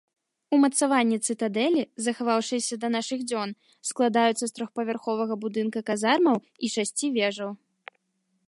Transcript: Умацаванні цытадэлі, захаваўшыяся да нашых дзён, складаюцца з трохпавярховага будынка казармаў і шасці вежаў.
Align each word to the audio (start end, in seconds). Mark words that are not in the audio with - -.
Умацаванні 0.55 1.17
цытадэлі, 1.31 1.83
захаваўшыяся 2.05 2.75
да 2.85 2.91
нашых 2.95 3.19
дзён, 3.33 3.49
складаюцца 3.91 4.41
з 4.47 4.51
трохпавярховага 4.55 5.33
будынка 5.45 5.79
казармаў 5.91 6.37
і 6.67 6.73
шасці 6.79 7.07
вежаў. 7.21 7.49